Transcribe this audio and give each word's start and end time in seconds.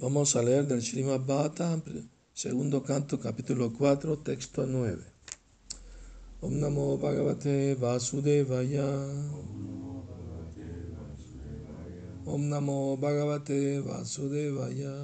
Vamos 0.00 0.36
a 0.36 0.42
leer 0.42 0.64
del 0.68 0.80
Srimad 0.80 1.26
Bhata, 1.26 1.82
segundo 2.32 2.84
canto, 2.84 3.18
capítulo 3.18 3.72
4, 3.72 4.18
texto 4.18 4.64
9. 4.64 4.96
Om 6.40 6.54
Namo 6.54 6.96
Bhagavate 6.98 7.74
Vasudevaya. 7.74 8.86
Om 12.26 12.48
Namo 12.48 12.96
Bhagavate 12.96 13.80
Vasudevaya. 13.80 14.94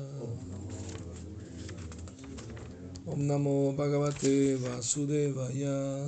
Om 3.04 3.26
Namo 3.26 3.72
Bhagavate 3.72 4.54
Vasudevaya. 4.58 6.06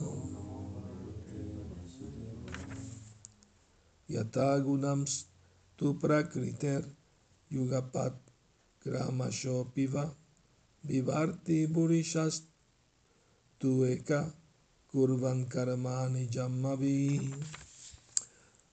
Yata 4.07 4.61
Gunams 4.61 5.27
Tu 5.75 5.99
Prakriter 5.99 6.87
Yugapat 7.51 8.26
Vivarti 10.83 11.67
Kurvan. 14.87 15.49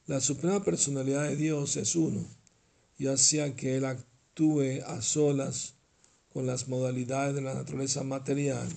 La 0.05 0.19
Suprema 0.19 0.63
Personalidad 0.63 1.23
de 1.29 1.35
Dios 1.35 1.77
es 1.77 1.95
uno, 1.95 2.23
ya 2.99 3.17
sea 3.17 3.55
que 3.55 3.77
Él 3.77 3.85
actúe 3.85 4.83
a 4.85 5.01
solas 5.01 5.73
con 6.31 6.45
las 6.45 6.67
modalidades 6.67 7.33
de 7.33 7.41
la 7.41 7.55
naturaleza 7.55 8.03
material 8.03 8.69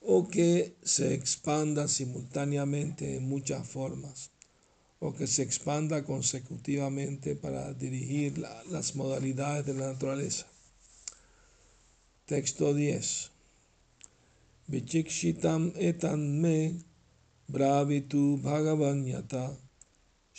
o 0.00 0.28
que 0.28 0.76
se 0.82 1.14
expanda 1.14 1.88
simultáneamente 1.88 3.16
en 3.16 3.28
muchas 3.28 3.66
formas 3.66 4.32
o 5.00 5.14
que 5.14 5.26
se 5.26 5.42
expanda 5.42 6.04
consecutivamente 6.04 7.36
para 7.36 7.72
dirigir 7.72 8.38
las 8.38 8.96
modalidades 8.96 9.64
de 9.64 9.74
la 9.74 9.92
naturaleza. 9.92 10.46
Texto 12.28 12.74
10. 12.74 13.30
Vichikshitam 14.68 15.72
etan 15.90 16.20
me 16.42 16.76
bravitu 17.48 18.36
bhagavanyata 18.44 19.56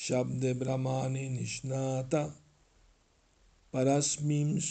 shabde 0.03 0.51
brahmani 0.59 1.25
nishnata 1.37 2.21
parasmims 3.71 4.65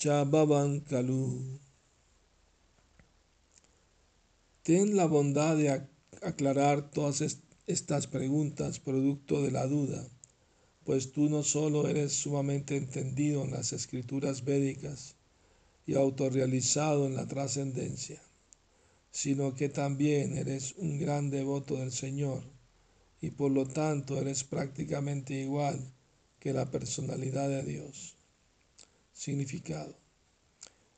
chabavan 0.00 0.80
kalu. 0.88 1.26
Ten 4.62 4.96
la 4.96 5.06
bondad 5.06 5.58
de 5.58 5.68
aclarar 6.30 6.90
todas 6.96 7.20
estas 7.66 8.06
preguntas 8.06 8.78
producto 8.78 9.42
de 9.42 9.50
la 9.50 9.66
duda, 9.66 10.02
pues 10.84 11.12
tú 11.12 11.28
no 11.28 11.42
solo 11.42 11.88
eres 11.88 12.14
sumamente 12.14 12.78
entendido 12.78 13.44
en 13.44 13.50
las 13.50 13.74
escrituras 13.74 14.44
védicas, 14.46 15.14
y 15.86 15.94
autorrealizado 15.94 17.06
en 17.06 17.14
la 17.14 17.26
trascendencia, 17.26 18.20
sino 19.10 19.54
que 19.54 19.68
también 19.68 20.36
eres 20.36 20.74
un 20.76 20.98
gran 20.98 21.30
devoto 21.30 21.76
del 21.76 21.92
Señor 21.92 22.42
y 23.20 23.30
por 23.30 23.50
lo 23.50 23.66
tanto 23.66 24.18
eres 24.18 24.44
prácticamente 24.44 25.34
igual 25.34 25.92
que 26.40 26.52
la 26.52 26.70
personalidad 26.70 27.48
de 27.48 27.62
Dios. 27.62 28.16
Significado. 29.12 29.96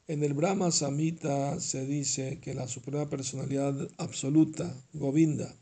En 0.08 0.22
el 0.22 0.34
Brahma 0.34 0.70
Samhita 0.70 1.60
se 1.60 1.84
dice 1.84 2.38
que 2.40 2.54
la 2.54 2.68
suprema 2.68 3.10
personalidad 3.10 3.88
absoluta, 3.98 4.74
Govinda, 4.92 5.54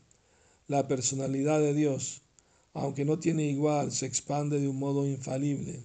la 0.67 0.87
personalidad 0.87 1.59
de 1.59 1.73
Dios, 1.73 2.21
aunque 2.73 3.05
no 3.05 3.19
tiene 3.19 3.49
igual, 3.49 3.91
se 3.91 4.05
expande 4.05 4.59
de 4.59 4.67
un 4.67 4.77
modo 4.77 5.07
infalible 5.07 5.83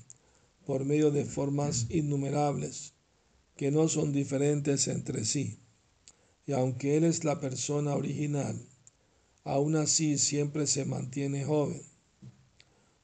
por 0.67 0.85
medio 0.85 1.11
de 1.11 1.25
formas 1.25 1.87
innumerables 1.91 2.95
que 3.61 3.71
no 3.71 3.89
son 3.89 4.11
diferentes 4.11 4.89
entre 4.89 5.27
sí. 5.27 5.59
Y 6.47 6.53
aunque 6.53 6.97
Él 6.97 7.05
es 7.05 7.25
la 7.25 7.41
persona 7.41 7.95
original, 7.95 8.59
aún 9.45 9.77
así 9.77 10.17
siempre 10.17 10.67
se 10.67 10.87
mantiene 10.87 11.45
joven, 11.45 11.83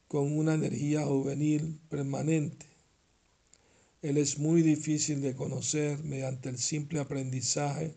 con 0.08 0.34
una 0.34 0.54
energía 0.54 1.04
juvenil 1.04 1.78
permanente. 1.90 2.64
Él 4.00 4.16
es 4.16 4.38
muy 4.38 4.62
difícil 4.62 5.20
de 5.20 5.34
conocer 5.34 6.02
mediante 6.02 6.48
el 6.48 6.56
simple 6.56 7.00
aprendizaje 7.00 7.94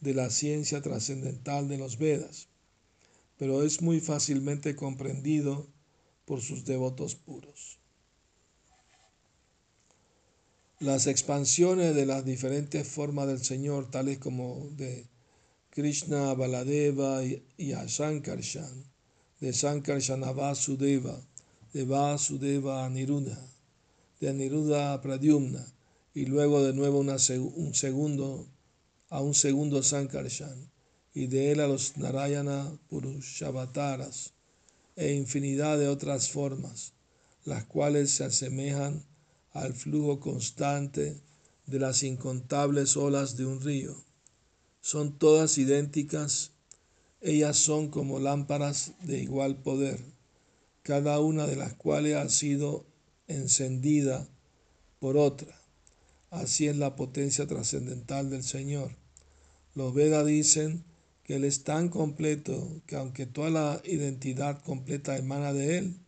de 0.00 0.14
la 0.14 0.30
ciencia 0.30 0.80
trascendental 0.80 1.68
de 1.68 1.76
los 1.76 1.98
Vedas, 1.98 2.48
pero 3.36 3.62
es 3.64 3.82
muy 3.82 4.00
fácilmente 4.00 4.74
comprendido 4.74 5.68
por 6.24 6.40
sus 6.40 6.64
devotos 6.64 7.16
puros. 7.16 7.81
Las 10.82 11.06
expansiones 11.06 11.94
de 11.94 12.06
las 12.06 12.24
diferentes 12.24 12.88
formas 12.88 13.28
del 13.28 13.44
Señor, 13.44 13.88
tales 13.88 14.18
como 14.18 14.68
de 14.72 15.06
Krishna 15.70 16.34
Baladeva 16.34 17.22
y 17.24 17.72
a 17.72 17.88
Sankarshan, 17.88 18.90
de 19.38 19.52
Sankarshan 19.52 20.24
a 20.24 20.32
Vasudeva, 20.32 21.16
de 21.72 21.84
Vasudeva 21.84 22.84
a 22.84 22.90
Niruddha, 22.90 23.38
de 24.18 24.30
Aniruddha 24.30 24.94
a 24.94 25.00
Pradyumna, 25.00 25.64
y 26.14 26.24
luego 26.26 26.64
de 26.64 26.72
nuevo 26.72 26.98
un 26.98 27.74
segundo 27.74 28.48
a 29.08 29.20
un 29.20 29.34
segundo 29.34 29.84
Sankarshan, 29.84 30.68
y 31.14 31.28
de 31.28 31.52
él 31.52 31.60
a 31.60 31.68
los 31.68 31.96
Narayana 31.96 32.76
Purushavataras, 32.88 34.32
e 34.96 35.12
infinidad 35.12 35.78
de 35.78 35.86
otras 35.86 36.30
formas, 36.30 36.92
las 37.44 37.66
cuales 37.66 38.10
se 38.10 38.24
asemejan 38.24 39.04
al 39.52 39.74
flujo 39.74 40.20
constante 40.20 41.20
de 41.66 41.78
las 41.78 42.02
incontables 42.02 42.96
olas 42.96 43.36
de 43.36 43.46
un 43.46 43.60
río. 43.60 43.96
Son 44.80 45.18
todas 45.18 45.58
idénticas, 45.58 46.52
ellas 47.20 47.56
son 47.56 47.88
como 47.88 48.18
lámparas 48.18 48.92
de 49.02 49.20
igual 49.20 49.56
poder, 49.56 50.00
cada 50.82 51.20
una 51.20 51.46
de 51.46 51.56
las 51.56 51.74
cuales 51.74 52.16
ha 52.16 52.28
sido 52.28 52.84
encendida 53.28 54.28
por 54.98 55.16
otra. 55.16 55.60
Así 56.30 56.66
es 56.66 56.76
la 56.76 56.96
potencia 56.96 57.46
trascendental 57.46 58.30
del 58.30 58.42
Señor. 58.42 58.96
Los 59.74 59.94
Vedas 59.94 60.26
dicen 60.26 60.84
que 61.22 61.36
Él 61.36 61.44
es 61.44 61.62
tan 61.62 61.88
completo 61.88 62.82
que 62.86 62.96
aunque 62.96 63.26
toda 63.26 63.50
la 63.50 63.80
identidad 63.84 64.62
completa 64.62 65.16
emana 65.16 65.52
de 65.52 65.78
Él, 65.78 66.01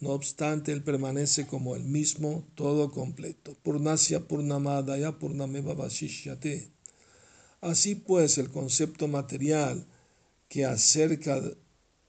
no 0.00 0.10
obstante, 0.10 0.72
Él 0.72 0.82
permanece 0.82 1.46
como 1.46 1.76
el 1.76 1.84
mismo, 1.84 2.44
todo 2.54 2.90
completo. 2.90 3.54
Purnasya 3.62 4.26
Purnamadaya 4.26 5.18
Purnameva 5.18 5.74
Vashishyate. 5.74 6.70
Así 7.60 7.94
pues, 7.94 8.38
el 8.38 8.50
concepto 8.50 9.08
material 9.08 9.86
que 10.48 10.64
acerca 10.64 11.40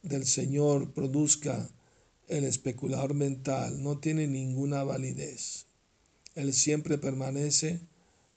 del 0.04 0.26
Señor 0.26 0.94
produzca 0.94 1.70
el 2.30 2.46
especulador 2.46 3.14
mental 3.14 3.84
no 3.84 4.00
tiene 4.00 4.26
ninguna 4.26 4.86
validez. 4.86 5.66
Él 6.34 6.54
siempre 6.54 6.98
permanece 6.98 7.82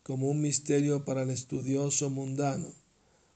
como 0.03 0.29
un 0.29 0.43
misterio 0.43 1.05
para 1.05 1.23
el 1.23 1.31
estudioso 1.31 2.11
mundano, 2.11 2.75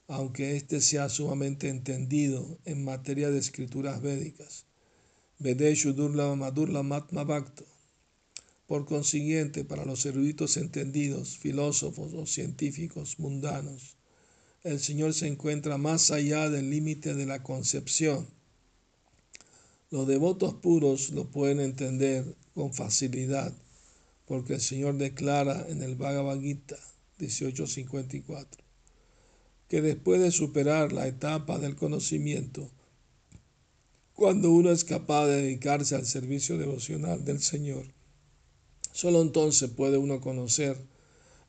aunque 0.08 0.56
éste 0.56 0.80
sea 0.80 1.08
sumamente 1.08 1.68
entendido 1.68 2.58
en 2.64 2.84
materia 2.84 3.30
de 3.30 3.38
escrituras 3.38 4.02
védicas. 4.02 4.67
Por 8.66 8.84
consiguiente, 8.86 9.64
para 9.64 9.84
los 9.84 10.04
eruditos 10.06 10.56
entendidos, 10.56 11.38
filósofos 11.38 12.12
o 12.14 12.26
científicos 12.26 13.18
mundanos, 13.18 13.96
el 14.64 14.80
Señor 14.80 15.14
se 15.14 15.26
encuentra 15.26 15.78
más 15.78 16.10
allá 16.10 16.50
del 16.50 16.70
límite 16.70 17.14
de 17.14 17.26
la 17.26 17.42
concepción. 17.42 18.26
Los 19.90 20.06
devotos 20.06 20.54
puros 20.54 21.10
lo 21.10 21.30
pueden 21.30 21.60
entender 21.60 22.36
con 22.54 22.74
facilidad, 22.74 23.52
porque 24.26 24.54
el 24.54 24.60
Señor 24.60 24.98
declara 24.98 25.66
en 25.68 25.82
el 25.82 25.94
Bhagavad 25.94 26.40
Gita 26.40 26.76
1854 27.18 28.68
que 29.68 29.82
después 29.82 30.20
de 30.20 30.30
superar 30.30 30.92
la 30.92 31.06
etapa 31.06 31.58
del 31.58 31.76
conocimiento, 31.76 32.70
cuando 34.18 34.50
uno 34.50 34.72
es 34.72 34.82
capaz 34.82 35.28
de 35.28 35.42
dedicarse 35.42 35.94
al 35.94 36.04
servicio 36.04 36.58
devocional 36.58 37.24
del 37.24 37.40
Señor. 37.40 37.84
Solo 38.90 39.22
entonces 39.22 39.70
puede 39.70 39.96
uno 39.96 40.20
conocer 40.20 40.76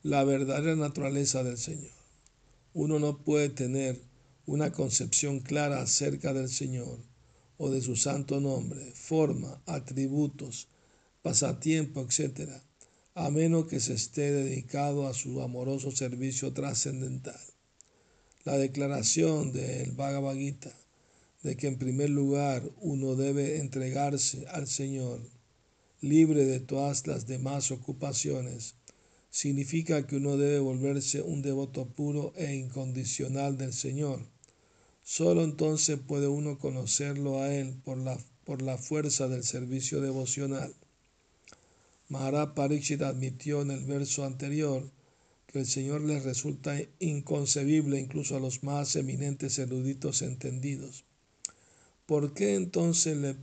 la 0.03 0.23
verdadera 0.23 0.75
naturaleza 0.75 1.43
del 1.43 1.57
Señor. 1.57 1.89
Uno 2.75 2.99
no 2.99 3.23
puede 3.23 3.49
tener 3.49 3.99
una 4.45 4.71
concepción 4.71 5.39
clara 5.39 5.81
acerca 5.81 6.31
del 6.31 6.47
Señor 6.47 6.99
o 7.57 7.71
de 7.71 7.81
su 7.81 7.95
santo 7.95 8.39
nombre, 8.39 8.91
forma, 8.93 9.63
atributos, 9.65 10.67
pasatiempo, 11.23 12.01
etc., 12.01 12.51
a 13.15 13.31
menos 13.31 13.65
que 13.65 13.79
se 13.79 13.93
esté 13.93 14.31
dedicado 14.31 15.07
a 15.07 15.15
su 15.15 15.41
amoroso 15.41 15.89
servicio 15.89 16.53
trascendental. 16.53 17.41
La 18.43 18.59
declaración 18.59 19.53
del 19.53 19.91
Bhagavad 19.93 20.35
Gita 20.35 20.78
de 21.43 21.55
que 21.55 21.67
en 21.67 21.77
primer 21.77 22.09
lugar 22.09 22.63
uno 22.81 23.15
debe 23.15 23.59
entregarse 23.59 24.45
al 24.47 24.67
Señor, 24.67 25.21
libre 26.01 26.45
de 26.45 26.59
todas 26.59 27.07
las 27.07 27.27
demás 27.27 27.71
ocupaciones, 27.71 28.75
significa 29.29 30.05
que 30.07 30.17
uno 30.17 30.37
debe 30.37 30.59
volverse 30.59 31.21
un 31.21 31.41
devoto 31.41 31.85
puro 31.87 32.33
e 32.35 32.55
incondicional 32.55 33.57
del 33.57 33.73
Señor. 33.73 34.25
Solo 35.03 35.43
entonces 35.43 35.99
puede 35.99 36.27
uno 36.27 36.59
conocerlo 36.59 37.41
a 37.41 37.53
Él 37.53 37.75
por 37.83 37.97
la, 37.97 38.17
por 38.43 38.61
la 38.61 38.77
fuerza 38.77 39.27
del 39.27 39.43
servicio 39.43 40.01
devocional. 40.01 40.73
Maharaj 42.09 42.53
Pariksit 42.53 43.01
admitió 43.01 43.61
en 43.61 43.71
el 43.71 43.85
verso 43.85 44.25
anterior 44.25 44.89
que 45.47 45.59
el 45.59 45.65
Señor 45.65 46.01
les 46.01 46.23
resulta 46.23 46.77
inconcebible 46.99 47.99
incluso 47.99 48.35
a 48.35 48.39
los 48.39 48.63
más 48.63 48.95
eminentes 48.95 49.57
eruditos 49.57 50.21
entendidos. 50.21 51.05
¿Por 52.09 52.33
qué 52.33 52.55
entonces 52.55 53.15
le, 53.15 53.35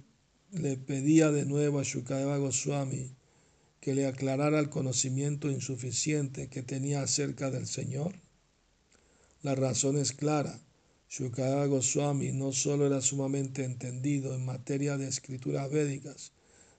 le 0.50 0.76
pedía 0.76 1.30
de 1.30 1.46
nuevo 1.46 1.78
a 1.78 1.84
Shukadeva 1.84 2.36
Goswami 2.38 3.14
que 3.78 3.94
le 3.94 4.08
aclarara 4.08 4.58
el 4.58 4.70
conocimiento 4.70 5.48
insuficiente 5.52 6.48
que 6.48 6.64
tenía 6.64 7.02
acerca 7.02 7.52
del 7.52 7.68
Señor? 7.68 8.16
La 9.42 9.54
razón 9.54 9.96
es 9.96 10.10
clara. 10.10 10.58
Shukadeva 11.08 11.66
Goswami 11.66 12.32
no 12.32 12.50
solo 12.50 12.88
era 12.88 13.00
sumamente 13.02 13.62
entendido 13.62 14.34
en 14.34 14.44
materia 14.44 14.98
de 14.98 15.06
escrituras 15.06 15.70
védicas, 15.70 16.32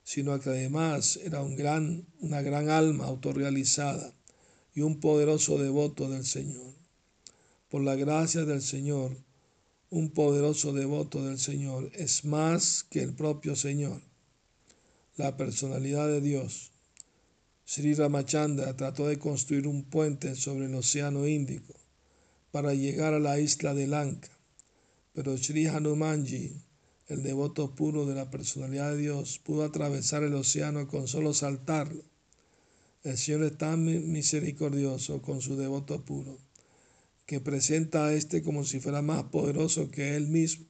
sino 0.04 0.38
que 0.42 0.50
además 0.50 1.18
era 1.24 1.42
un 1.42 1.56
gran, 1.56 2.06
una 2.20 2.42
gran 2.42 2.70
alma 2.70 3.06
autorrealizada 3.06 4.14
y 4.76 4.82
un 4.82 5.00
poderoso 5.00 5.58
devoto 5.58 6.10
del 6.10 6.26
Señor. 6.26 6.74
Por 7.70 7.82
la 7.82 7.96
gracia 7.96 8.44
del 8.44 8.62
Señor, 8.62 9.16
un 9.90 10.10
poderoso 10.10 10.74
devoto 10.74 11.24
del 11.24 11.40
Señor 11.40 11.90
es 11.94 12.26
más 12.26 12.84
que 12.90 13.02
el 13.02 13.14
propio 13.14 13.56
Señor, 13.56 14.02
la 15.16 15.38
personalidad 15.38 16.08
de 16.08 16.20
Dios. 16.20 16.72
Sri 17.64 17.94
Ramachandra 17.94 18.76
trató 18.76 19.08
de 19.08 19.18
construir 19.18 19.66
un 19.66 19.84
puente 19.84 20.36
sobre 20.36 20.66
el 20.66 20.76
Océano 20.76 21.26
Índico 21.26 21.74
para 22.52 22.74
llegar 22.74 23.14
a 23.14 23.20
la 23.20 23.40
isla 23.40 23.74
de 23.74 23.88
Lanka, 23.88 24.30
pero 25.14 25.38
Sri 25.38 25.68
Hanumanji, 25.68 26.62
el 27.08 27.24
devoto 27.24 27.74
puro 27.74 28.06
de 28.06 28.16
la 28.16 28.30
personalidad 28.30 28.92
de 28.92 28.98
Dios, 28.98 29.40
pudo 29.40 29.64
atravesar 29.64 30.24
el 30.24 30.36
océano 30.36 30.88
con 30.88 31.08
solo 31.08 31.34
saltarlo. 31.34 32.04
El 33.04 33.18
Señor 33.18 33.44
es 33.44 33.58
tan 33.58 33.86
misericordioso 34.12 35.22
con 35.22 35.42
su 35.42 35.56
devoto 35.56 36.04
puro 36.04 36.47
que 37.28 37.42
presenta 37.42 38.06
a 38.06 38.14
éste 38.14 38.42
como 38.42 38.64
si 38.64 38.80
fuera 38.80 39.02
más 39.02 39.24
poderoso 39.26 39.92
que 39.92 40.16
él 40.16 40.28
mismo. 40.30 40.66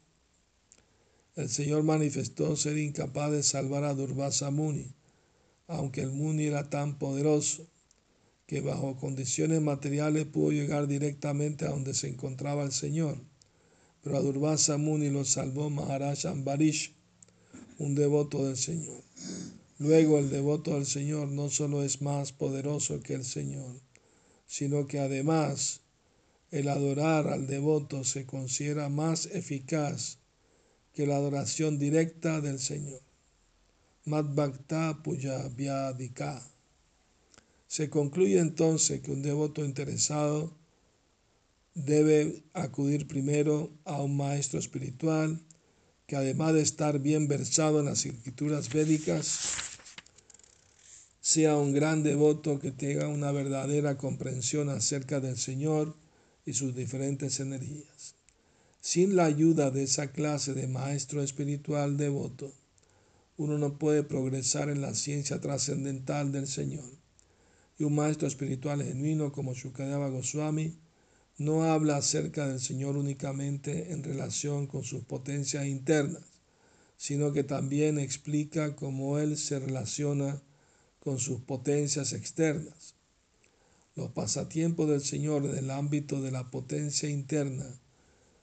El 1.35 1.49
Señor 1.49 1.83
manifestó 1.83 2.55
ser 2.55 2.79
incapaz 2.79 3.31
de 3.31 3.43
salvar 3.43 3.83
a 3.83 3.93
Durvasa 3.93 4.49
Muni, 4.49 4.91
aunque 5.67 6.01
el 6.01 6.11
Muni 6.11 6.47
era 6.47 6.67
tan 6.67 6.97
poderoso 6.97 7.67
que 8.47 8.61
bajo 8.61 8.97
condiciones 8.97 9.61
materiales 9.61 10.25
pudo 10.25 10.51
llegar 10.51 10.87
directamente 10.87 11.65
a 11.65 11.69
donde 11.69 11.93
se 11.93 12.07
encontraba 12.07 12.63
el 12.63 12.71
Señor. 12.71 13.19
Pero 14.01 14.17
a 14.17 14.21
Durvasa 14.21 14.77
Muni 14.77 15.11
lo 15.11 15.25
salvó 15.25 15.69
Maharaj 15.69 16.25
Ambarish, 16.25 16.95
un 17.77 17.93
devoto 17.93 18.45
del 18.45 18.57
Señor. 18.57 19.03
Luego 19.77 20.17
el 20.17 20.31
devoto 20.31 20.73
del 20.73 20.87
Señor 20.87 21.27
no 21.27 21.51
solo 21.51 21.83
es 21.83 22.01
más 22.01 22.31
poderoso 22.31 22.99
que 23.01 23.13
el 23.13 23.25
Señor, 23.25 23.79
sino 24.47 24.87
que 24.87 24.97
además 24.97 25.81
el 26.51 26.69
adorar 26.69 27.27
al 27.27 27.47
devoto 27.47 28.03
se 28.03 28.25
considera 28.25 28.89
más 28.89 29.25
eficaz 29.27 30.17
que 30.93 31.05
la 31.05 31.17
adoración 31.17 31.77
directa 31.77 32.41
del 32.41 32.59
Señor. 32.59 33.01
Madbhakta 34.05 35.01
Puya 35.03 35.47
Vyadika. 35.49 36.41
Se 37.67 37.89
concluye 37.89 38.39
entonces 38.39 39.01
que 39.01 39.11
un 39.11 39.21
devoto 39.21 39.65
interesado 39.65 40.53
debe 41.75 42.43
acudir 42.53 43.07
primero 43.07 43.69
a 43.83 44.01
un 44.01 44.15
maestro 44.15 44.59
espiritual 44.59 45.39
que 46.07 46.15
además 46.15 46.53
de 46.53 46.61
estar 46.61 46.99
bien 46.99 47.27
versado 47.27 47.81
en 47.81 47.87
las 47.87 48.05
escrituras 48.05 48.71
védicas, 48.71 49.49
sea 51.19 51.57
un 51.57 51.73
gran 51.73 52.01
devoto 52.01 52.59
que 52.59 52.71
tenga 52.71 53.09
una 53.09 53.33
verdadera 53.33 53.97
comprensión 53.97 54.69
acerca 54.69 55.19
del 55.19 55.37
Señor 55.37 55.93
y 56.47 56.53
sus 56.53 56.73
diferentes 56.73 57.41
energías. 57.41 58.15
Sin 58.79 59.17
la 59.17 59.25
ayuda 59.25 59.69
de 59.69 59.83
esa 59.83 60.13
clase 60.13 60.53
de 60.53 60.65
maestro 60.65 61.21
espiritual 61.21 61.97
devoto, 61.97 62.53
uno 63.35 63.57
no 63.57 63.77
puede 63.77 64.01
progresar 64.01 64.69
en 64.69 64.79
la 64.79 64.95
ciencia 64.95 65.41
trascendental 65.41 66.31
del 66.31 66.47
Señor. 66.47 66.89
Y 67.77 67.83
un 67.83 67.95
maestro 67.95 68.29
espiritual 68.29 68.81
genuino 68.81 69.33
como 69.33 69.53
Shukadeva 69.53 70.07
Goswami 70.07 70.77
no 71.37 71.65
habla 71.65 71.97
acerca 71.97 72.47
del 72.47 72.61
Señor 72.61 72.95
únicamente 72.95 73.91
en 73.91 74.01
relación 74.01 74.67
con 74.67 74.85
sus 74.85 75.03
potencias 75.03 75.67
internas, 75.67 76.23
sino 76.95 77.33
que 77.33 77.43
también 77.43 77.99
explica 77.99 78.73
cómo 78.77 79.19
Él 79.19 79.37
se 79.37 79.59
relaciona 79.59 80.41
con 81.01 81.19
sus 81.19 81.41
potencias 81.41 82.13
externas. 82.13 82.96
Los 83.97 84.11
pasatiempos 84.11 84.87
del 84.87 85.01
Señor 85.01 85.43
en 85.45 85.57
el 85.57 85.71
ámbito 85.71 86.21
de 86.21 86.29
la 86.29 86.51
potencia 86.51 87.09
interna 87.09 87.65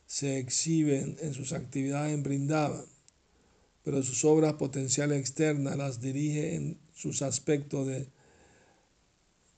se 0.04 0.40
exhiben 0.40 1.16
en 1.20 1.32
sus 1.32 1.52
actividades 1.52 2.12
en 2.12 2.24
Brindavan, 2.24 2.84
pero 3.84 4.02
sus 4.02 4.24
obras 4.24 4.54
potenciales 4.54 5.20
externas 5.20 5.76
las 5.76 6.00
dirige 6.00 6.56
en 6.56 6.80
sus 6.92 7.22
aspectos 7.22 7.86
de 7.86 8.08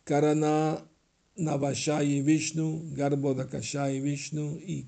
Karana 0.04 0.86
Navashayi 1.36 2.20
Vishnu, 2.20 2.92
Garbo 2.94 3.32
Dakashayi 3.32 3.98
Vishnu 4.00 4.58
y 4.58 4.84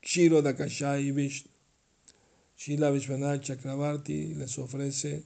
Kshiro 0.00 0.42
Dakashayi 0.42 1.10
Vishnu. 1.10 1.50
Shila 2.56 2.92
Vishwanath 2.92 3.40
Chakravarti 3.42 4.34
les 4.34 4.56
ofrece 4.60 5.24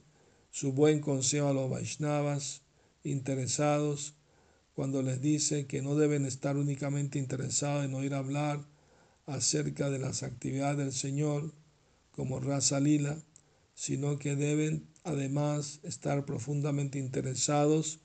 su 0.49 0.71
buen 0.71 0.99
consejo 0.99 1.49
a 1.49 1.53
los 1.53 1.69
Vaishnavas 1.69 2.61
interesados 3.03 4.15
cuando 4.75 5.01
les 5.01 5.21
dice 5.21 5.67
que 5.67 5.81
no 5.81 5.95
deben 5.95 6.25
estar 6.25 6.57
únicamente 6.57 7.17
interesados 7.17 7.85
en 7.85 7.93
oír 7.93 8.13
hablar 8.13 8.67
acerca 9.25 9.89
de 9.89 9.99
las 9.99 10.21
actividades 10.21 10.77
del 10.77 10.91
Señor 10.91 11.53
como 12.11 12.41
raza 12.41 12.81
lila, 12.81 13.17
sino 13.73 14.19
que 14.19 14.35
deben 14.35 14.85
además 15.05 15.79
estar 15.83 16.25
profundamente 16.25 16.99
interesados 16.99 17.99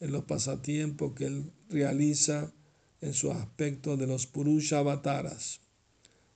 en 0.00 0.12
los 0.12 0.24
pasatiempos 0.24 1.14
que 1.14 1.26
Él 1.26 1.50
realiza 1.70 2.52
en 3.00 3.14
su 3.14 3.32
aspecto 3.32 3.96
de 3.96 4.06
los 4.06 4.26
Purusha 4.26 4.80
Avataras 4.80 5.60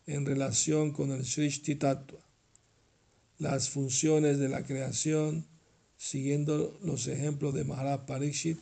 en 0.06 0.24
relación 0.24 0.92
con 0.92 1.10
el 1.10 1.26
Srishti 1.26 1.74
Tattva, 1.74 2.20
las 3.38 3.68
funciones 3.68 4.38
de 4.38 4.48
la 4.48 4.64
creación, 4.64 5.46
siguiendo 5.98 6.78
los 6.82 7.08
ejemplos 7.08 7.52
de 7.52 7.64
Maharaj 7.64 8.06
Parikshit 8.06 8.58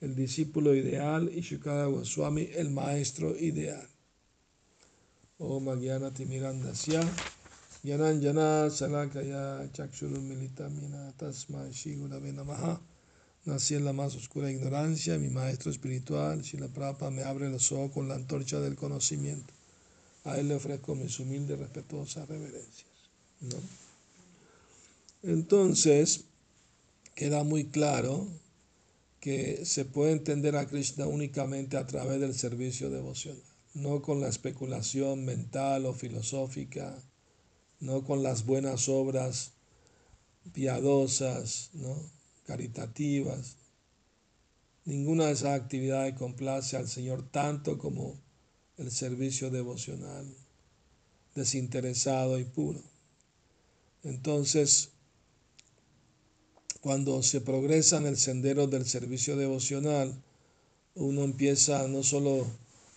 el 0.00 0.14
discípulo 0.14 0.74
ideal, 0.74 1.30
y 1.34 1.40
Shukada 1.40 1.86
Goswami, 1.86 2.48
el 2.54 2.70
maestro 2.70 3.36
ideal. 3.36 3.86
Om 5.38 5.68
Agyana 5.68 6.10
Timirandasya, 6.12 7.02
Yanan 7.82 8.20
Yana 8.20 8.70
Salakaya 8.70 9.70
Chakshuru 9.72 10.20
Militamina 10.20 11.12
Tasma 11.16 11.68
Shigurave 11.70 12.32
Namaha. 12.32 12.80
Nací 13.46 13.74
en 13.74 13.86
la 13.86 13.94
más 13.94 14.14
oscura 14.16 14.50
ignorancia, 14.50 15.18
mi 15.18 15.30
maestro 15.30 15.70
espiritual, 15.70 16.42
Shila 16.42 16.68
Prabhupada, 16.68 17.10
me 17.10 17.22
abre 17.22 17.48
los 17.48 17.72
ojos 17.72 17.90
con 17.92 18.06
la 18.06 18.14
antorcha 18.14 18.60
del 18.60 18.76
conocimiento. 18.76 19.54
A 20.24 20.36
él 20.36 20.48
le 20.48 20.56
ofrezco 20.56 20.94
mis 20.94 21.18
humildes, 21.18 21.58
respetuosas 21.58 22.28
reverencias. 22.28 22.86
Entonces, 25.22 26.24
queda 27.14 27.42
muy 27.42 27.64
claro 27.64 28.28
que 29.20 29.66
se 29.66 29.84
puede 29.84 30.12
entender 30.12 30.56
a 30.56 30.66
Krishna 30.66 31.06
únicamente 31.06 31.76
a 31.76 31.86
través 31.86 32.20
del 32.20 32.34
servicio 32.34 32.88
devocional, 32.88 33.42
no 33.74 34.00
con 34.00 34.20
la 34.20 34.28
especulación 34.28 35.24
mental 35.24 35.84
o 35.86 35.92
filosófica, 35.92 36.98
no 37.80 38.02
con 38.02 38.22
las 38.22 38.46
buenas 38.46 38.88
obras 38.88 39.52
piadosas, 40.52 41.70
¿no? 41.74 41.96
caritativas. 42.44 43.56
Ninguna 44.84 45.26
de 45.26 45.32
esas 45.32 45.60
actividades 45.60 46.14
complace 46.14 46.76
al 46.76 46.88
Señor 46.88 47.30
tanto 47.30 47.78
como 47.78 48.18
el 48.78 48.90
servicio 48.90 49.50
devocional, 49.50 50.26
desinteresado 51.34 52.38
y 52.38 52.44
puro. 52.44 52.82
Entonces, 54.02 54.90
cuando 56.80 57.22
se 57.22 57.40
progresa 57.40 57.98
en 57.98 58.06
el 58.06 58.16
sendero 58.16 58.66
del 58.66 58.86
servicio 58.86 59.36
devocional, 59.36 60.14
uno 60.94 61.24
empieza 61.24 61.86
no 61.88 62.02
solo 62.02 62.46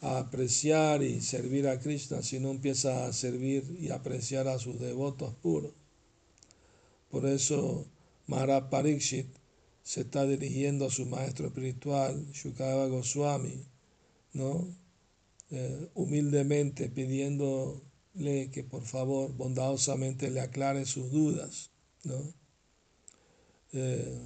a 0.02 0.20
apreciar 0.20 1.04
y 1.04 1.22
servir 1.22 1.68
a 1.68 1.80
Krishna, 1.80 2.22
sino 2.22 2.50
empieza 2.50 3.06
a 3.06 3.14
servir 3.14 3.78
y 3.80 3.90
apreciar 3.90 4.48
a 4.48 4.60
sus 4.60 4.80
devotos 4.80 5.34
puros. 5.36 5.72
Por 7.10 7.26
eso 7.26 7.86
Maharaj 8.28 8.70
Parikshit 8.70 9.28
se 9.84 10.02
está 10.02 10.26
dirigiendo 10.26 10.86
a 10.86 10.90
su 10.90 11.06
maestro 11.06 11.48
espiritual, 11.48 12.26
Shukadeva 12.32 12.88
Goswami, 12.88 13.66
¿no? 14.34 14.68
Eh, 15.52 15.90
humildemente 15.94 16.90
pidiéndole 16.90 18.50
que 18.52 18.64
por 18.64 18.84
favor 18.84 19.34
bondadosamente 19.36 20.32
le 20.32 20.42
aclare 20.42 20.86
sus 20.86 21.12
dudas, 21.12 21.70
¿no? 22.04 22.34
Eh, 23.74 24.20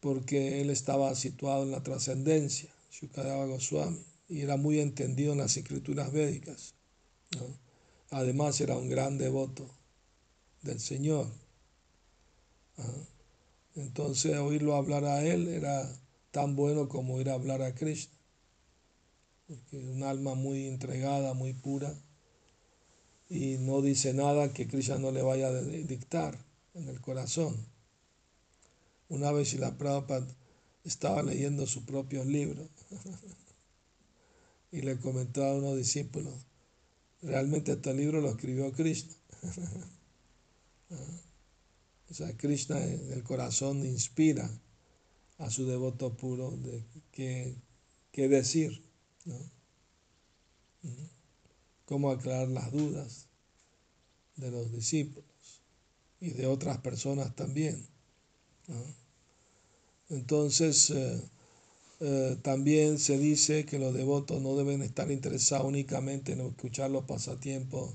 porque 0.00 0.60
él 0.60 0.70
estaba 0.70 1.14
situado 1.14 1.64
en 1.64 1.70
la 1.70 1.82
trascendencia, 1.82 2.70
Shukadeva 2.90 3.46
Goswami, 3.46 4.00
y 4.28 4.42
era 4.42 4.56
muy 4.56 4.80
entendido 4.80 5.32
en 5.32 5.38
las 5.38 5.56
escrituras 5.56 6.12
védicas. 6.12 6.74
Además 8.10 8.60
era 8.60 8.76
un 8.76 8.88
gran 8.88 9.18
devoto 9.18 9.66
del 10.62 10.78
Señor. 10.78 11.26
Entonces 13.74 14.36
oírlo 14.36 14.76
hablar 14.76 15.04
a 15.04 15.24
él 15.24 15.48
era 15.48 15.90
tan 16.30 16.54
bueno 16.54 16.88
como 16.88 17.20
ir 17.20 17.30
a 17.30 17.34
hablar 17.34 17.62
a 17.62 17.74
Krishna. 17.74 18.12
Porque 19.46 19.78
un 19.78 20.02
alma 20.02 20.34
muy 20.34 20.66
entregada, 20.66 21.34
muy 21.34 21.54
pura, 21.54 21.94
y 23.28 23.56
no 23.58 23.82
dice 23.82 24.14
nada 24.14 24.52
que 24.52 24.68
Krishna 24.68 24.98
no 24.98 25.10
le 25.10 25.22
vaya 25.22 25.48
a 25.48 25.62
dictar 25.62 26.38
en 26.74 26.88
el 26.88 27.00
corazón. 27.00 27.73
Una 29.08 29.32
vez 29.32 29.54
la 29.54 29.76
Prabhupada 29.76 30.26
estaba 30.84 31.22
leyendo 31.22 31.66
su 31.66 31.84
propio 31.84 32.24
libro 32.24 32.68
y 34.72 34.82
le 34.82 34.98
comentó 34.98 35.44
a 35.44 35.54
unos 35.54 35.76
discípulos, 35.76 36.34
realmente 37.22 37.72
este 37.72 37.94
libro 37.94 38.20
lo 38.20 38.30
escribió 38.30 38.72
Krishna. 38.72 39.14
O 42.10 42.14
sea, 42.16 42.36
Krishna 42.36 42.78
en 42.84 43.12
el 43.12 43.24
corazón 43.24 43.84
inspira 43.84 44.48
a 45.38 45.50
su 45.50 45.66
devoto 45.66 46.16
puro 46.16 46.50
de 46.52 46.84
qué, 47.10 48.28
decir, 48.28 48.84
¿no? 49.24 49.36
cómo 51.86 52.10
aclarar 52.10 52.48
las 52.48 52.70
dudas 52.70 53.26
de 54.36 54.50
los 54.50 54.70
discípulos 54.70 55.62
y 56.20 56.30
de 56.30 56.46
otras 56.46 56.78
personas 56.78 57.34
también. 57.34 57.88
Entonces, 60.08 60.90
eh, 60.90 61.20
eh, 62.00 62.36
también 62.42 62.98
se 62.98 63.18
dice 63.18 63.64
que 63.64 63.78
los 63.78 63.94
devotos 63.94 64.42
no 64.42 64.56
deben 64.56 64.82
estar 64.82 65.10
interesados 65.10 65.66
únicamente 65.66 66.32
en 66.32 66.40
escuchar 66.40 66.90
los 66.90 67.04
pasatiempos 67.04 67.94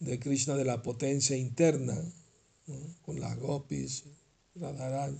de 0.00 0.18
Krishna 0.18 0.54
de 0.54 0.64
la 0.64 0.82
potencia 0.82 1.36
interna, 1.36 1.96
con 3.02 3.20
las 3.20 3.38
gopis, 3.38 4.04
Radharani, 4.54 5.18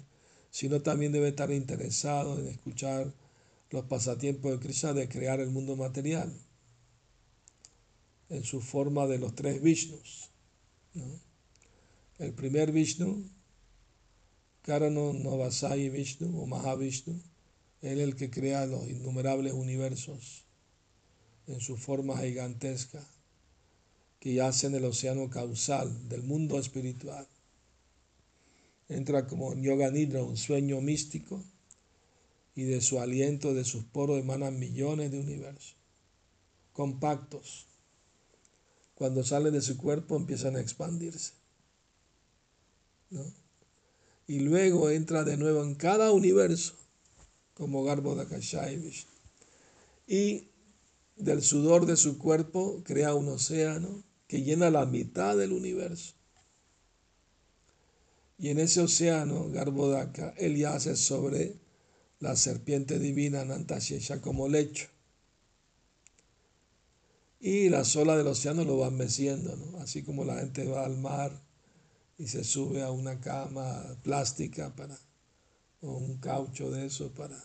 sino 0.51 0.81
también 0.81 1.13
debe 1.13 1.29
estar 1.29 1.51
interesado 1.51 2.39
en 2.39 2.47
escuchar 2.47 3.13
los 3.71 3.85
pasatiempos 3.85 4.53
de 4.53 4.61
Krishna 4.61 4.93
de 4.95 5.09
crear 5.09 5.41
el 5.41 5.51
mundo 5.51 5.77
material 5.77 6.33
en 8.29 8.45
su 8.45 8.61
forma 8.61 9.07
de 9.07 9.19
los 9.19 9.35
tres 9.35 9.61
Vishnus. 9.63 10.31
El 12.19 12.33
primer 12.33 12.73
Vishnu, 12.73 13.29
Karano 14.65 15.13
Navasai 15.13 15.89
Vishnu 15.91 16.43
o 16.43 16.47
Mahavishnu, 16.47 17.15
él 17.83 18.01
el 18.01 18.17
que 18.17 18.31
crea 18.31 18.67
los 18.67 18.89
innumerables 18.89 19.53
universos 19.53 20.45
en 21.47 21.61
su 21.61 21.77
forma 21.77 22.17
gigantesca 22.19 23.07
que 24.19 24.35
yace 24.35 24.67
en 24.67 24.75
el 24.75 24.85
océano 24.87 25.29
causal 25.29 26.09
del 26.09 26.23
mundo 26.23 26.59
espiritual 26.59 27.29
entra 28.89 29.27
como 29.27 29.55
yoga 29.55 29.91
nidra, 29.91 30.23
un 30.23 30.37
sueño 30.37 30.81
místico, 30.81 31.43
y 32.55 32.65
de 32.65 32.81
su 32.81 33.01
aliento, 33.01 33.53
de 33.55 33.65
sus 33.65 33.85
poros 33.85 34.21
emanan 34.21 34.59
millones 34.59 35.11
de 35.11 35.19
universos, 35.19 35.77
compactos. 36.73 37.67
Cuando 38.95 39.25
salen 39.25 39.53
de 39.53 39.61
su 39.61 39.77
cuerpo 39.77 40.17
empiezan 40.17 40.55
a 40.55 40.61
expandirse. 40.61 41.33
Y 44.27 44.41
luego 44.41 44.91
entra 44.91 45.25
de 45.25 45.37
nuevo 45.37 45.63
en 45.63 45.75
cada 45.75 46.13
universo, 46.13 46.75
como 47.53 47.85
Garbo 47.85 48.15
Dakashai 48.15 48.93
Y 50.07 50.49
del 51.17 51.43
sudor 51.43 51.87
de 51.87 51.97
su 51.97 52.19
cuerpo 52.19 52.83
crea 52.85 53.15
un 53.15 53.29
océano 53.29 54.03
que 54.27 54.43
llena 54.43 54.71
la 54.71 54.87
mitad 54.87 55.37
del 55.37 55.53
universo. 55.53 56.15
Y 58.39 58.49
en 58.49 58.59
ese 58.59 58.81
océano, 58.81 59.49
Garbodaka, 59.51 60.35
él 60.37 60.57
yace 60.57 60.97
sobre 60.97 61.57
la 62.19 62.37
serpiente 62.37 62.99
divina 62.99 63.45
Nantashesha 63.45 64.21
como 64.21 64.49
lecho. 64.49 64.89
Y 67.39 67.69
las 67.69 67.95
olas 67.95 68.17
del 68.17 68.27
océano 68.27 68.65
lo 68.65 68.79
van 68.79 68.97
meciendo, 68.97 69.79
así 69.81 70.03
como 70.03 70.25
la 70.25 70.39
gente 70.39 70.67
va 70.67 70.85
al 70.85 70.97
mar 70.97 71.44
y 72.19 72.29
se 72.29 72.45
sube 72.45 72.83
a 72.83 72.91
una 72.91 73.21
cama 73.21 73.97
plástica 74.03 74.75
para, 74.75 74.99
o 75.81 75.93
un 75.93 76.19
caucho 76.19 76.71
de 76.71 76.87
eso 76.87 77.13
para 77.13 77.43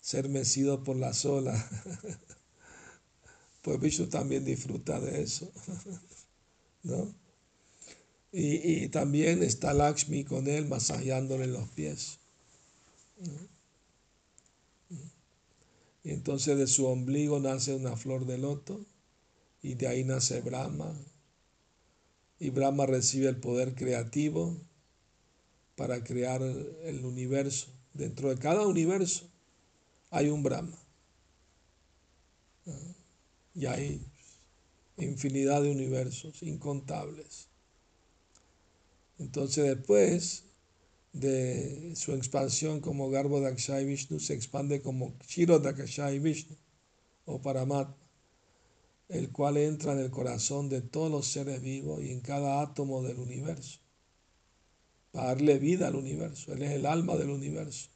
ser 0.00 0.28
mecido 0.28 0.84
por 0.84 0.96
las 0.96 1.24
olas. 1.24 1.64
pues 3.62 3.80
Vishnu 3.80 4.06
también 4.06 4.44
disfruta 4.44 5.00
de 5.00 5.22
eso, 5.22 5.50
¿no? 6.82 7.14
Y, 8.38 8.88
también 8.88 9.42
está 9.42 9.72
Lakshmi 9.72 10.24
con 10.24 10.46
él 10.46 10.66
masajeándole 10.66 11.46
los 11.46 11.66
pies. 11.70 12.18
Y 16.04 16.10
entonces 16.10 16.58
de 16.58 16.66
su 16.66 16.86
ombligo 16.86 17.40
nace 17.40 17.74
una 17.74 17.96
flor 17.96 18.26
de 18.26 18.36
loto 18.36 18.84
y 19.62 19.74
de 19.74 19.88
ahí 19.88 20.04
nace 20.04 20.42
Brahma. 20.42 20.94
Y 22.38 22.50
Brahma 22.50 22.86
recibe 22.86 23.28
el 23.28 23.36
poder 23.36 23.74
creativo 23.74 24.56
para 25.74 26.02
crear 26.04 26.42
el 26.42 27.04
universo. 27.04 27.68
Dentro 27.94 28.28
de 28.28 28.36
cada 28.36 28.66
universo 28.66 29.28
hay 30.10 30.28
un 30.28 30.42
Brahma. 30.42 30.78
Y 33.54 33.66
hay 33.66 34.02
infinidad 34.98 35.62
de 35.62 35.70
universos, 35.70 36.42
incontables. 36.42 37.48
Entonces 39.18 39.64
después 39.64 40.44
de 41.12 41.94
su 41.96 42.12
expansión 42.12 42.80
como 42.80 43.08
Garbo 43.10 43.40
Dakshai 43.40 43.86
Vishnu, 43.86 44.20
se 44.20 44.34
expande 44.34 44.82
como 44.82 45.14
Shiro 45.26 45.58
Dakshai 45.58 46.18
Vishnu 46.18 46.56
o 47.24 47.40
Paramatma, 47.40 47.96
el 49.08 49.30
cual 49.30 49.56
entra 49.56 49.92
en 49.92 50.00
el 50.00 50.10
corazón 50.10 50.68
de 50.68 50.82
todos 50.82 51.10
los 51.10 51.26
seres 51.26 51.62
vivos 51.62 52.02
y 52.02 52.10
en 52.10 52.20
cada 52.20 52.60
átomo 52.60 53.02
del 53.02 53.18
universo, 53.18 53.80
para 55.12 55.28
darle 55.28 55.58
vida 55.58 55.88
al 55.88 55.96
universo. 55.96 56.52
Él 56.52 56.62
es 56.62 56.72
el 56.72 56.86
alma 56.86 57.16
del 57.16 57.30
universo. 57.30 57.88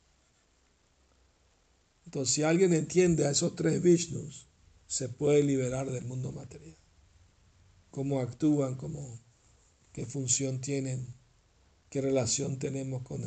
Entonces, 2.04 2.34
si 2.34 2.42
alguien 2.42 2.72
entiende 2.72 3.26
a 3.26 3.30
esos 3.30 3.54
tres 3.54 3.82
Vishnus, 3.82 4.48
se 4.86 5.08
puede 5.08 5.42
liberar 5.42 5.90
del 5.90 6.04
mundo 6.04 6.32
material. 6.32 6.76
Cómo 7.90 8.20
actúan, 8.20 8.76
cómo 8.76 9.20
qué 9.92 10.06
función 10.06 10.60
tienen, 10.60 11.14
qué 11.88 12.00
relación 12.00 12.58
tenemos 12.58 13.02
con 13.02 13.22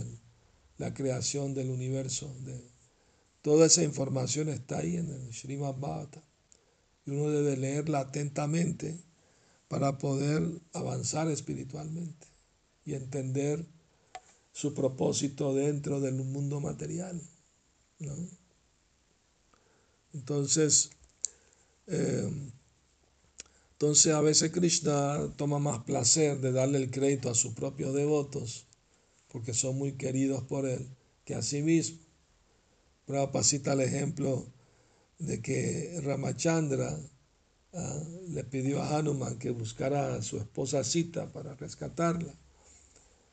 la 0.77 0.93
creación 0.93 1.53
del 1.53 1.69
universo. 1.69 2.33
De, 2.41 2.61
toda 3.41 3.67
esa 3.67 3.83
información 3.83 4.49
está 4.49 4.79
ahí 4.79 4.95
en 4.95 5.09
el 5.09 5.33
Srimad 5.33 5.75
Bhagavatam 5.75 6.23
y 7.05 7.11
uno 7.11 7.29
debe 7.29 7.57
leerla 7.57 7.99
atentamente 7.99 8.99
para 9.67 9.97
poder 9.97 10.43
avanzar 10.73 11.29
espiritualmente 11.29 12.27
y 12.85 12.93
entender 12.93 13.65
su 14.51 14.73
propósito 14.73 15.53
dentro 15.53 15.99
del 15.99 16.15
mundo 16.15 16.61
material. 16.61 17.21
Entonces, 20.13 20.91
eh, 21.87 22.29
entonces 23.71 24.13
a 24.13 24.21
veces 24.21 24.51
Krishna 24.51 25.33
toma 25.35 25.59
más 25.59 25.79
placer 25.79 26.39
de 26.39 26.51
darle 26.51 26.77
el 26.77 26.91
crédito 26.91 27.29
a 27.29 27.35
sus 27.35 27.53
propios 27.53 27.93
devotos, 27.93 28.67
porque 29.29 29.53
son 29.53 29.77
muy 29.77 29.93
queridos 29.93 30.43
por 30.43 30.67
él, 30.67 30.87
que 31.25 31.33
a 31.35 31.41
sí 31.41 31.61
mismo. 31.61 31.97
Prabhupada 33.05 33.43
cita 33.43 33.73
el 33.73 33.81
ejemplo 33.81 34.52
de 35.25 35.41
que 35.41 35.99
Ramachandra 36.03 36.99
ah, 37.73 38.03
le 38.29 38.43
pidió 38.43 38.81
a 38.81 38.97
Hanuman 38.97 39.39
que 39.39 39.51
buscara 39.51 40.15
a 40.15 40.21
su 40.21 40.37
esposa 40.37 40.83
Sita 40.83 41.31
para 41.31 41.55
rescatarla. 41.55 42.33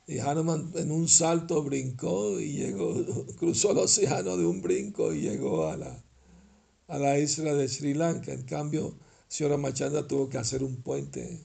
Y 0.07 0.19
Hanuman 0.19 0.73
en 0.77 0.91
un 0.93 1.09
salto 1.09 1.63
brincó 1.63 2.41
y 2.41 2.53
llegó, 2.53 2.95
cruzó 3.39 3.73
el 3.73 3.79
océano 3.79 4.37
de 4.37 4.47
un 4.47 4.63
brinco 4.63 5.13
y 5.13 5.23
llegó 5.23 5.69
a 5.69 5.77
la, 5.77 6.03
a 6.89 6.99
la 6.99 7.19
isla 7.19 7.55
de 7.55 7.69
Sri 7.69 7.95
Lanka. 7.95 8.33
En 8.33 8.43
cambio, 8.43 8.97
señora 9.29 9.57
Machanda 9.57 10.07
tuvo 10.07 10.29
que 10.29 10.39
hacer 10.39 10.63
un 10.63 10.83
puente, 10.83 11.45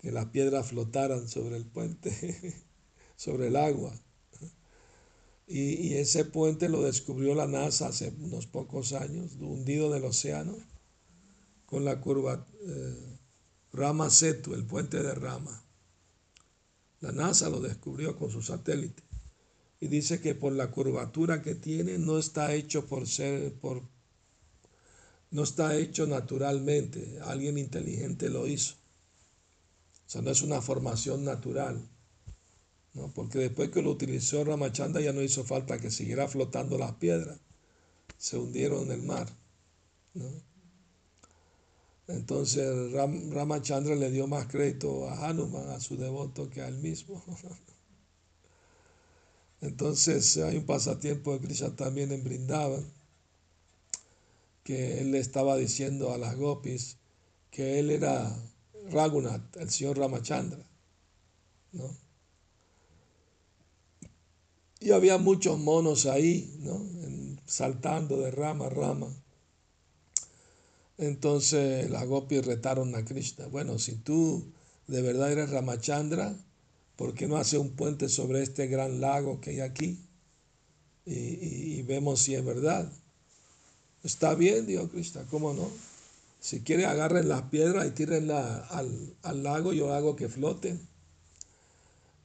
que 0.00 0.12
las 0.12 0.26
piedras 0.26 0.68
flotaran 0.68 1.28
sobre 1.28 1.56
el 1.56 1.66
puente, 1.66 2.64
sobre 3.16 3.48
el 3.48 3.56
agua. 3.56 3.92
Y, 5.46 5.94
ese 5.94 6.24
puente 6.24 6.68
lo 6.68 6.82
descubrió 6.82 7.34
la 7.34 7.46
NASA 7.46 7.88
hace 7.88 8.14
unos 8.20 8.46
pocos 8.46 8.92
años, 8.94 9.32
hundido 9.38 9.90
del 9.92 10.04
océano, 10.04 10.56
con 11.66 11.84
la 11.84 12.00
curva 12.00 12.46
eh, 12.62 13.18
Rama 13.72 14.08
Setu, 14.08 14.54
el 14.54 14.64
puente 14.64 15.02
de 15.02 15.14
Rama. 15.14 15.62
La 17.00 17.12
NASA 17.12 17.50
lo 17.50 17.60
descubrió 17.60 18.16
con 18.16 18.30
su 18.30 18.40
satélite 18.40 19.02
y 19.80 19.88
dice 19.88 20.20
que 20.20 20.34
por 20.34 20.52
la 20.52 20.70
curvatura 20.70 21.42
que 21.42 21.54
tiene 21.54 21.98
no 21.98 22.18
está 22.18 22.54
hecho 22.54 22.86
por 22.86 23.06
ser 23.06 23.52
por 23.54 23.82
no 25.30 25.42
está 25.42 25.76
hecho 25.76 26.06
naturalmente, 26.06 27.18
alguien 27.24 27.58
inteligente 27.58 28.30
lo 28.30 28.46
hizo. 28.46 28.76
O 30.06 30.10
sea, 30.10 30.22
no 30.22 30.30
es 30.30 30.42
una 30.42 30.62
formación 30.62 31.24
natural. 31.24 31.82
¿No? 32.94 33.12
Porque 33.12 33.38
después 33.38 33.70
que 33.70 33.82
lo 33.82 33.90
utilizó 33.90 34.44
Ramachanda 34.44 35.00
ya 35.00 35.12
no 35.12 35.22
hizo 35.22 35.44
falta 35.44 35.78
que 35.78 35.90
siguiera 35.90 36.28
flotando 36.28 36.78
las 36.78 36.94
piedras. 36.94 37.38
Se 38.16 38.38
hundieron 38.38 38.84
en 38.84 38.92
el 38.92 39.02
mar. 39.02 39.28
¿no? 40.14 40.26
Entonces 42.06 42.92
Ramachandra 42.92 43.96
le 43.96 44.10
dio 44.10 44.26
más 44.26 44.46
crédito 44.46 45.08
a 45.08 45.28
Hanuman, 45.28 45.70
a 45.70 45.80
su 45.80 45.96
devoto, 45.96 46.50
que 46.50 46.60
a 46.60 46.68
él 46.68 46.78
mismo. 46.78 47.22
Entonces 49.60 50.36
hay 50.36 50.58
un 50.58 50.66
pasatiempo 50.66 51.32
de 51.32 51.40
Krishna 51.40 51.74
también 51.74 52.12
en 52.12 52.22
Brindavan, 52.22 52.84
que 54.62 55.00
él 55.00 55.12
le 55.12 55.18
estaba 55.18 55.56
diciendo 55.56 56.12
a 56.12 56.18
las 56.18 56.36
gopis 56.36 56.98
que 57.50 57.78
él 57.78 57.90
era 57.90 58.36
Raghunath, 58.90 59.56
el 59.56 59.70
señor 59.70 59.98
Ramachandra. 59.98 60.62
¿no? 61.72 62.03
Y 64.84 64.92
había 64.92 65.16
muchos 65.16 65.58
monos 65.58 66.04
ahí, 66.04 66.58
¿no? 66.60 66.78
saltando 67.46 68.18
de 68.18 68.30
rama 68.30 68.66
a 68.66 68.68
rama. 68.68 69.08
Entonces 70.98 71.88
las 71.88 72.06
gopis 72.06 72.44
retaron 72.44 72.94
a 72.94 73.02
Krishna. 73.02 73.46
Bueno, 73.46 73.78
si 73.78 73.96
tú 73.96 74.44
de 74.86 75.00
verdad 75.00 75.32
eres 75.32 75.48
Ramachandra, 75.48 76.36
¿por 76.96 77.14
qué 77.14 77.26
no 77.26 77.38
hace 77.38 77.56
un 77.56 77.70
puente 77.70 78.10
sobre 78.10 78.42
este 78.42 78.66
gran 78.66 79.00
lago 79.00 79.40
que 79.40 79.50
hay 79.50 79.60
aquí? 79.60 79.98
Y, 81.06 81.80
vemos 81.84 82.20
si 82.20 82.34
es 82.34 82.44
verdad. 82.44 82.92
Está 84.02 84.34
bien, 84.34 84.66
dijo 84.66 84.90
Krishna, 84.90 85.24
¿cómo 85.30 85.54
no? 85.54 85.70
Si 86.40 86.60
quiere 86.60 86.84
agarren 86.84 87.30
las 87.30 87.44
piedras 87.44 87.86
y 87.86 87.90
tírenla 87.92 88.66
al, 88.66 89.14
al 89.22 89.42
lago, 89.42 89.72
yo 89.72 89.94
hago 89.94 90.14
que 90.14 90.28
floten. 90.28 90.78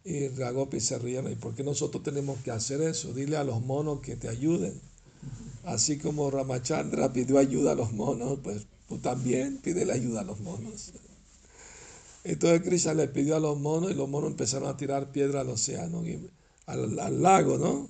Y 0.10 0.28
Ragopi 0.30 0.80
se 0.80 0.98
rieron. 0.98 1.32
¿Y 1.32 1.36
por 1.36 1.54
qué 1.54 1.64
nosotros 1.64 2.02
tenemos 2.02 2.40
que 2.40 2.50
hacer 2.50 2.82
eso? 2.82 3.14
Dile 3.14 3.38
a 3.38 3.44
los 3.44 3.62
monos 3.62 4.00
que 4.00 4.16
te 4.16 4.28
ayuden. 4.28 4.74
Así 5.66 6.00
como 6.00 6.32
Ramachandra 6.32 7.14
pidió 7.14 7.38
ayuda 7.38 7.74
a 7.74 7.76
los 7.76 7.94
monos, 7.94 8.40
pues 8.42 8.66
tú 8.88 8.98
también 8.98 9.58
pide 9.58 9.92
ayuda 9.92 10.22
a 10.22 10.24
los 10.24 10.40
monos. 10.40 10.94
Entonces 12.24 12.64
Krishna 12.64 12.96
le 12.96 13.08
pidió 13.08 13.36
a 13.36 13.40
los 13.40 13.60
monos 13.60 13.92
y 13.92 13.94
los 13.94 14.10
monos 14.10 14.32
empezaron 14.32 14.68
a 14.68 14.78
tirar 14.78 15.12
piedras 15.12 15.42
al 15.42 15.52
océano, 15.52 16.04
al, 16.66 17.22
lago, 17.22 17.60
¿no? 17.60 17.88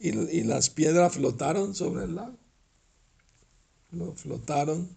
Y, 0.00 0.42
las 0.42 0.70
piedras 0.70 1.12
flotaron 1.12 1.76
sobre 1.76 2.06
el 2.06 2.16
lago. 2.16 2.36
Lo 3.92 4.12
flotaron 4.14 4.88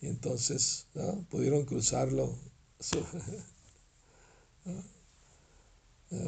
y 0.00 0.08
entonces 0.08 0.88
pudieron 1.30 1.64
cruzarlo. 1.64 2.34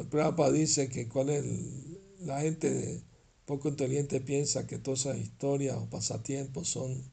Prabhupada 0.09 0.51
dice 0.51 0.89
que 0.89 1.07
con 1.07 1.29
el, 1.29 1.99
la 2.19 2.41
gente 2.41 3.01
poco 3.45 3.69
inteligente 3.69 4.19
piensa 4.21 4.67
que 4.67 4.77
todas 4.77 5.01
esas 5.01 5.17
historias 5.17 5.77
o 5.77 5.89
pasatiempos 5.89 6.67
son, 6.69 7.03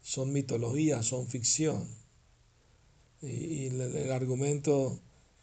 son 0.00 0.32
mitología, 0.32 1.02
son 1.02 1.26
ficción. 1.26 1.86
Y, 3.20 3.66
el, 3.66 4.10
argumento 4.12 5.00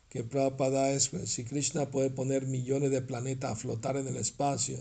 que 0.10 0.24
Prabhupada 0.24 0.92
es, 0.92 1.10
pues, 1.10 1.30
si 1.30 1.44
Krishna 1.44 1.92
puede 1.92 2.10
poner 2.10 2.48
millones 2.48 2.92
de 2.92 3.02
planetas 3.02 3.52
a 3.52 3.56
flotar 3.56 3.98
en 3.98 4.08
el 4.08 4.16
espacio, 4.16 4.80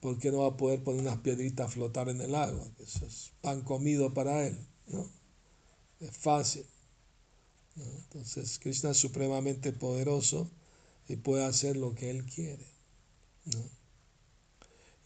¿por 0.00 0.18
qué 0.18 0.30
no 0.30 0.38
va 0.38 0.48
a 0.48 0.56
poder 0.56 0.84
poner 0.84 1.00
unas 1.00 1.18
piedritas 1.18 1.66
a 1.66 1.70
flotar 1.70 2.08
en 2.08 2.20
el 2.20 2.34
agua? 2.34 2.68
Eso 2.78 3.06
es 3.06 3.32
pan 3.40 3.62
comido 3.62 4.14
para 4.14 4.46
él, 4.46 4.56
¿no? 4.88 5.10
Es 6.00 6.16
fácil. 6.16 6.66
Entonces, 7.76 8.58
Krishna 8.58 8.90
es 8.90 8.98
supremamente 8.98 9.72
poderoso 9.72 10.48
y 11.08 11.16
puede 11.16 11.44
hacer 11.44 11.76
lo 11.76 11.94
que 11.94 12.10
él 12.10 12.24
quiere. 12.24 12.66
¿no? 13.46 13.76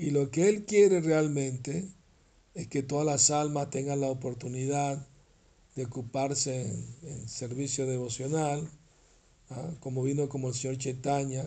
Y 0.01 0.13
lo 0.13 0.31
que 0.31 0.49
Él 0.49 0.65
quiere 0.65 1.03
realmente 1.03 1.87
es 2.55 2.69
que 2.69 2.83
todas 2.83 3.05
las 3.05 3.31
almas 3.31 3.69
tengan 3.69 4.01
la 4.01 4.07
oportunidad 4.07 5.07
de 5.77 5.85
ocuparse 5.85 6.63
en, 7.03 7.29
servicio 7.29 7.87
devocional, 7.87 8.67
¿ah? 9.51 9.75
como 9.81 10.03
vino 10.03 10.31
como 10.31 10.49
el 10.49 10.55
Señor 10.55 10.79
Chaitanya, 10.79 11.45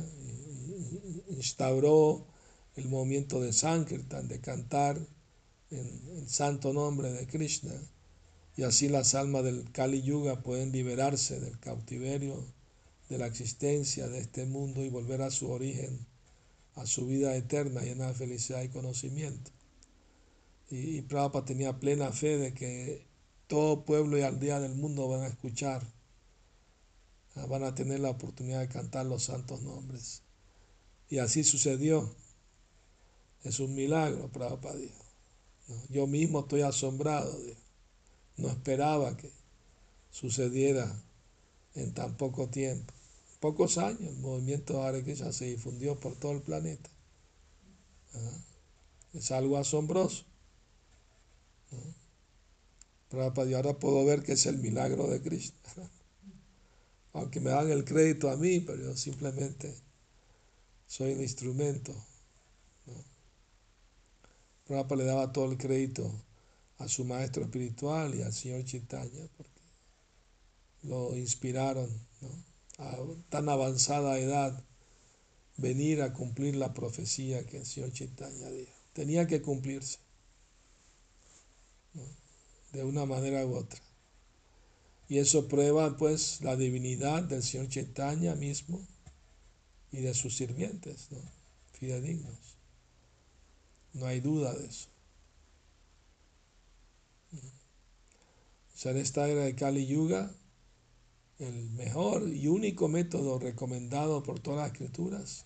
instauró 1.29 2.27
el 2.75 2.89
movimiento 2.89 3.41
de 3.41 3.53
Sankirtan, 3.53 4.27
de 4.27 4.39
cantar 4.39 4.99
en 5.71 6.01
el 6.17 6.29
santo 6.29 6.73
nombre 6.73 7.11
de 7.11 7.25
Krishna, 7.25 7.73
y 8.55 8.61
así 8.61 8.87
las 8.87 9.15
almas 9.15 9.45
del 9.45 9.71
Kali 9.71 10.03
Yuga 10.03 10.43
pueden 10.43 10.71
liberarse 10.71 11.39
del 11.39 11.57
cautiverio 11.59 12.45
de 13.09 13.17
la 13.17 13.27
existencia 13.27 14.07
de 14.07 14.19
este 14.19 14.45
mundo 14.45 14.83
y 14.83 14.89
volver 14.89 15.21
a 15.21 15.31
su 15.31 15.51
origen 15.51 16.05
a 16.75 16.85
su 16.85 17.05
vida 17.05 17.35
eterna 17.35 17.81
llena 17.81 18.07
de 18.07 18.13
felicidad 18.13 18.63
y 18.63 18.69
conocimiento. 18.69 19.51
Y, 20.69 20.97
y 20.97 21.01
Prabhupada 21.01 21.45
tenía 21.45 21.79
plena 21.79 22.11
fe 22.11 22.37
de 22.37 22.53
que 22.53 23.05
todo 23.47 23.85
pueblo 23.85 24.17
y 24.17 24.21
aldea 24.21 24.59
del 24.59 24.75
mundo 24.75 25.07
van 25.07 25.21
a 25.21 25.27
escuchar, 25.27 25.85
ah, 27.35 27.45
van 27.45 27.63
a 27.63 27.75
tener 27.75 27.99
la 27.99 28.09
oportunidad 28.09 28.61
de 28.61 28.69
cantar 28.69 29.05
los 29.05 29.23
santos 29.23 29.61
nombres. 29.61 30.23
Y 31.09 31.19
así 31.19 31.43
sucedió. 31.43 32.15
Es 33.43 33.59
un 33.59 33.75
milagro, 33.75 34.29
Prabhupada 34.29 34.75
dijo. 34.75 35.03
Yo 35.89 36.07
mismo 36.07 36.41
estoy 36.41 36.61
asombrado, 36.61 37.37
no 38.37 38.49
esperaba 38.49 39.15
que 39.15 39.31
sucediera 40.11 40.93
en 41.75 41.93
tan 41.93 42.15
poco 42.17 42.49
tiempo 42.49 42.93
pocos 43.43 43.77
años 43.77 43.99
el 43.99 44.15
movimiento 44.19 44.81
Hare 44.81 45.03
Krishna 45.03 45.33
se 45.33 45.43
difundió 45.43 45.99
por 45.99 46.15
todo 46.15 46.31
el 46.31 46.41
planeta. 46.41 46.89
¿Ah? 48.13 48.37
Es 49.11 49.31
algo 49.31 49.57
asombroso. 49.57 50.23
Pero 53.09 53.33
ahora 53.57 53.77
puedo 53.77 54.05
ver 54.05 54.23
que 54.23 54.31
es 54.31 54.45
el 54.45 54.59
milagro 54.59 55.07
de 55.07 55.21
Krishna. 55.21 55.57
Aunque 57.11 57.41
me 57.41 57.49
dan 57.49 57.69
el 57.69 57.83
crédito 57.83 58.31
a 58.31 58.37
mí, 58.37 58.61
pero 58.61 58.81
yo 58.81 58.95
simplemente 58.95 59.75
soy 60.87 61.11
el 61.11 61.21
instrumento. 61.21 61.93
¿no? 64.69 64.95
le 64.95 65.03
daba 65.03 65.33
todo 65.33 65.51
el 65.51 65.57
crédito 65.57 66.09
a 66.77 66.87
su 66.87 67.03
maestro 67.03 67.43
espiritual 67.43 68.15
y 68.15 68.21
al 68.21 68.31
señor 68.31 68.63
porque 69.35 69.52
lo 70.83 71.15
inspiraron. 71.17 71.89
¿no? 72.21 72.53
a 72.77 72.97
tan 73.29 73.49
avanzada 73.49 74.17
edad 74.19 74.63
venir 75.57 76.01
a 76.01 76.13
cumplir 76.13 76.55
la 76.55 76.73
profecía 76.73 77.45
que 77.45 77.57
el 77.57 77.65
Señor 77.65 77.93
Chaitanya 77.93 78.49
dijo. 78.49 78.71
Tenía 78.93 79.27
que 79.27 79.41
cumplirse 79.41 79.99
de 82.71 82.83
una 82.83 83.05
manera 83.05 83.45
u 83.45 83.55
otra. 83.55 83.79
Y 85.07 85.19
eso 85.19 85.47
prueba 85.47 85.97
pues 85.97 86.41
la 86.41 86.55
divinidad 86.55 87.23
del 87.23 87.43
Señor 87.43 87.69
Chaitanya 87.69 88.35
mismo 88.35 88.81
y 89.91 90.01
de 90.01 90.13
sus 90.13 90.35
sirvientes, 90.35 91.07
¿no? 91.11 91.19
fidedignos. 91.73 92.39
No 93.93 94.07
hay 94.07 94.21
duda 94.21 94.53
de 94.55 94.65
eso. 94.65 94.87
O 97.33 98.77
sea, 98.77 98.91
en 98.91 98.97
esta 98.97 99.29
era 99.29 99.43
de 99.43 99.55
Kali 99.55 99.85
Yuga, 99.85 100.31
el 101.43 101.69
mejor 101.71 102.27
y 102.27 102.47
único 102.47 102.87
método 102.87 103.39
recomendado 103.39 104.23
por 104.23 104.39
todas 104.39 104.59
las 104.59 104.71
escrituras 104.71 105.45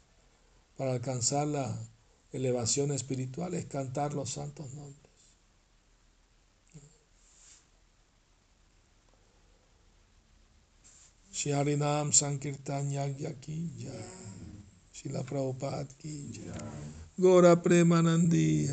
para 0.77 0.93
alcanzar 0.93 1.47
la 1.47 1.77
elevación 2.31 2.91
espiritual 2.91 3.53
es 3.53 3.65
cantar 3.65 4.13
los 4.13 4.29
santos 4.31 4.73
nombres. 4.73 5.07
Sankirtan 12.13 12.91
Gora 17.17 17.61
Premanandi 17.61 18.67